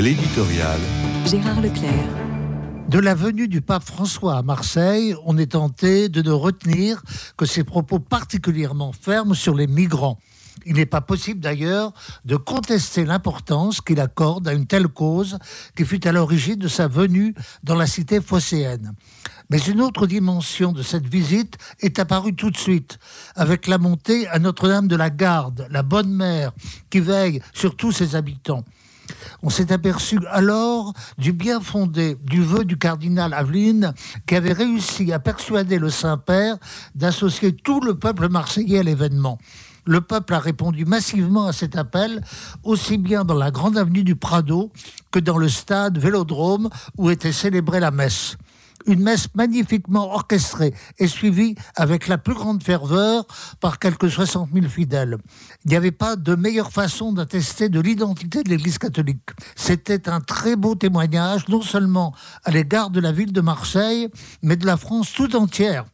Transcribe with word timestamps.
L'éditorial. 0.00 0.78
Gérard 1.26 1.60
Leclerc. 1.60 1.92
De 2.88 3.00
la 3.00 3.16
venue 3.16 3.48
du 3.48 3.62
pape 3.62 3.82
François 3.82 4.36
à 4.36 4.42
Marseille, 4.42 5.16
on 5.24 5.36
est 5.36 5.50
tenté 5.50 6.08
de 6.08 6.22
ne 6.22 6.30
retenir 6.30 7.02
que 7.36 7.44
ses 7.46 7.64
propos 7.64 7.98
particulièrement 7.98 8.92
fermes 8.92 9.34
sur 9.34 9.56
les 9.56 9.66
migrants. 9.66 10.20
Il 10.66 10.74
n'est 10.74 10.86
pas 10.86 11.00
possible 11.00 11.40
d'ailleurs 11.40 11.92
de 12.24 12.36
contester 12.36 13.04
l'importance 13.04 13.80
qu'il 13.80 13.98
accorde 13.98 14.46
à 14.46 14.52
une 14.52 14.66
telle 14.68 14.86
cause 14.86 15.36
qui 15.76 15.84
fut 15.84 16.06
à 16.06 16.12
l'origine 16.12 16.60
de 16.60 16.68
sa 16.68 16.86
venue 16.86 17.34
dans 17.64 17.74
la 17.74 17.88
cité 17.88 18.20
phocéenne. 18.20 18.94
Mais 19.50 19.58
une 19.58 19.80
autre 19.80 20.06
dimension 20.06 20.70
de 20.70 20.84
cette 20.84 21.08
visite 21.08 21.58
est 21.80 21.98
apparue 21.98 22.36
tout 22.36 22.52
de 22.52 22.56
suite, 22.56 23.00
avec 23.34 23.66
la 23.66 23.78
montée 23.78 24.28
à 24.28 24.38
Notre-Dame 24.38 24.86
de 24.86 24.94
la 24.94 25.10
Garde, 25.10 25.66
la 25.72 25.82
bonne 25.82 26.12
mère 26.12 26.52
qui 26.88 27.00
veille 27.00 27.40
sur 27.52 27.74
tous 27.74 27.90
ses 27.90 28.14
habitants. 28.14 28.62
On 29.42 29.50
s'est 29.50 29.72
aperçu 29.72 30.18
alors 30.30 30.92
du 31.18 31.32
bien 31.32 31.60
fondé 31.60 32.16
du 32.24 32.42
vœu 32.42 32.64
du 32.64 32.78
cardinal 32.78 33.34
Aveline 33.34 33.94
qui 34.26 34.36
avait 34.36 34.52
réussi 34.52 35.12
à 35.12 35.18
persuader 35.18 35.78
le 35.78 35.90
Saint-Père 35.90 36.56
d'associer 36.94 37.52
tout 37.52 37.80
le 37.80 37.94
peuple 37.98 38.28
marseillais 38.28 38.80
à 38.80 38.82
l'événement. 38.82 39.38
Le 39.84 40.02
peuple 40.02 40.34
a 40.34 40.38
répondu 40.38 40.84
massivement 40.84 41.46
à 41.46 41.54
cet 41.54 41.74
appel, 41.76 42.22
aussi 42.62 42.98
bien 42.98 43.24
dans 43.24 43.34
la 43.34 43.50
grande 43.50 43.78
avenue 43.78 44.04
du 44.04 44.16
Prado 44.16 44.70
que 45.10 45.18
dans 45.18 45.38
le 45.38 45.48
stade 45.48 45.96
Vélodrome 45.96 46.68
où 46.98 47.08
était 47.10 47.32
célébrée 47.32 47.80
la 47.80 47.90
messe 47.90 48.36
une 48.86 49.02
messe 49.02 49.28
magnifiquement 49.34 50.12
orchestrée 50.12 50.74
et 50.98 51.06
suivie 51.06 51.54
avec 51.76 52.08
la 52.08 52.18
plus 52.18 52.34
grande 52.34 52.62
ferveur 52.62 53.26
par 53.60 53.78
quelques 53.78 54.10
60 54.10 54.50
000 54.52 54.66
fidèles. 54.68 55.18
Il 55.64 55.70
n'y 55.70 55.76
avait 55.76 55.90
pas 55.90 56.16
de 56.16 56.34
meilleure 56.34 56.72
façon 56.72 57.12
d'attester 57.12 57.68
de 57.68 57.80
l'identité 57.80 58.42
de 58.42 58.48
l'Église 58.48 58.78
catholique. 58.78 59.30
C'était 59.56 60.08
un 60.08 60.20
très 60.20 60.56
beau 60.56 60.74
témoignage, 60.74 61.48
non 61.48 61.62
seulement 61.62 62.14
à 62.44 62.50
l'égard 62.50 62.90
de 62.90 63.00
la 63.00 63.12
ville 63.12 63.32
de 63.32 63.40
Marseille, 63.40 64.08
mais 64.42 64.56
de 64.56 64.66
la 64.66 64.76
France 64.76 65.12
tout 65.12 65.34
entière. 65.36 65.84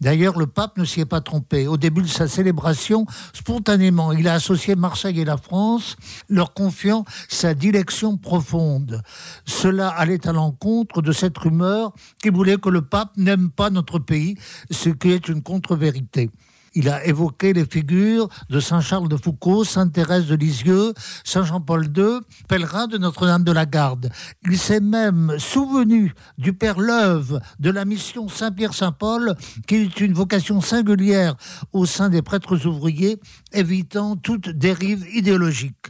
D'ailleurs, 0.00 0.38
le 0.38 0.46
pape 0.46 0.78
ne 0.78 0.84
s'y 0.84 1.00
est 1.00 1.06
pas 1.06 1.20
trompé. 1.20 1.66
Au 1.66 1.76
début 1.76 2.02
de 2.02 2.06
sa 2.06 2.26
célébration, 2.26 3.06
spontanément, 3.34 4.12
il 4.12 4.28
a 4.28 4.34
associé 4.34 4.74
Marseille 4.74 5.20
et 5.20 5.24
la 5.24 5.36
France, 5.36 5.96
leur 6.28 6.54
confiant 6.54 7.04
sa 7.28 7.54
dilection 7.54 8.16
profonde. 8.16 9.02
Cela 9.44 9.88
allait 9.88 10.26
à 10.26 10.32
l'encontre 10.32 11.02
de 11.02 11.12
cette 11.12 11.36
rumeur 11.36 11.92
qui 12.22 12.30
voulait 12.30 12.56
que 12.56 12.70
le 12.70 12.82
pape 12.82 13.16
n'aime 13.16 13.50
pas 13.50 13.70
notre 13.70 13.98
pays, 13.98 14.36
ce 14.70 14.88
qui 14.88 15.10
est 15.10 15.28
une 15.28 15.42
contre-vérité. 15.42 16.30
Il 16.74 16.88
a 16.88 17.04
évoqué 17.04 17.52
les 17.52 17.64
figures 17.64 18.28
de 18.48 18.60
Saint 18.60 18.80
Charles 18.80 19.08
de 19.08 19.16
Foucault, 19.16 19.64
Sainte 19.64 19.92
Thérèse 19.92 20.26
de 20.26 20.36
Lisieux, 20.36 20.94
Saint 21.24 21.44
Jean-Paul 21.44 21.86
II, 21.96 22.20
pèlerin 22.48 22.86
de 22.86 22.96
Notre-Dame 22.96 23.42
de 23.42 23.52
la 23.52 23.66
Garde. 23.66 24.10
Il 24.42 24.56
s'est 24.56 24.80
même 24.80 25.34
souvenu 25.38 26.14
du 26.38 26.52
Père 26.52 26.78
Leuve 26.78 27.40
de 27.58 27.70
la 27.70 27.84
mission 27.84 28.28
Saint-Pierre-Saint-Paul, 28.28 29.34
qui 29.66 29.76
est 29.76 30.00
une 30.00 30.12
vocation 30.12 30.60
singulière 30.60 31.34
au 31.72 31.86
sein 31.86 32.08
des 32.08 32.22
prêtres 32.22 32.66
ouvriers, 32.66 33.18
évitant 33.52 34.16
toute 34.16 34.48
dérive 34.48 35.06
idéologique. 35.12 35.89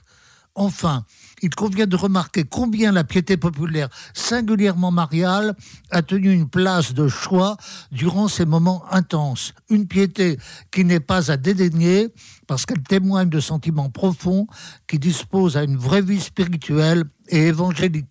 Enfin, 0.61 1.07
il 1.41 1.55
convient 1.55 1.87
de 1.87 1.97
remarquer 1.97 2.45
combien 2.45 2.93
la 2.93 3.03
piété 3.03 3.39
populaire, 3.39 3.89
singulièrement 4.13 4.91
mariale, 4.91 5.57
a 5.91 6.03
tenu 6.03 6.31
une 6.31 6.51
place 6.51 6.93
de 6.93 7.09
choix 7.09 7.57
durant 7.93 8.29
ces 8.29 8.45
moments 8.45 8.85
intenses. 8.91 9.55
Une 9.71 9.87
piété 9.87 10.37
qui 10.71 10.85
n'est 10.85 11.01
pas 11.01 11.31
à 11.31 11.39
dédaigner 11.39 12.09
parce 12.47 12.67
qu'elle 12.67 12.83
témoigne 12.83 13.31
de 13.31 13.41
sentiments 13.41 13.89
profonds 13.89 14.47
qui 14.87 14.99
disposent 14.99 15.57
à 15.57 15.65
une 15.65 15.79
vraie 15.79 16.03
vie 16.03 16.21
spirituelle 16.21 17.05
et 17.29 17.47
évangélique. 17.47 18.05